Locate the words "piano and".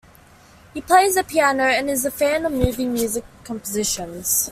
1.23-1.87